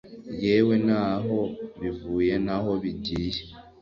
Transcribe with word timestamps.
Yewe 0.45 0.75
ntaho 0.85 1.39
bivuye 1.81 2.33
ntaho 2.45 2.71
bigiye, 2.83 3.41